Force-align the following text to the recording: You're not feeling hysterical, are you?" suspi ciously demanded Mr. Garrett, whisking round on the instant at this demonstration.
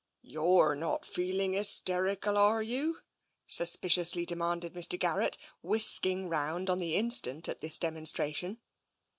You're 0.23 0.73
not 0.73 1.05
feeling 1.05 1.53
hysterical, 1.53 2.35
are 2.35 2.63
you?" 2.63 3.01
suspi 3.47 3.85
ciously 3.87 4.25
demanded 4.25 4.73
Mr. 4.73 4.97
Garrett, 4.97 5.37
whisking 5.61 6.27
round 6.27 6.71
on 6.71 6.79
the 6.79 6.95
instant 6.95 7.47
at 7.47 7.59
this 7.59 7.77
demonstration. 7.77 8.57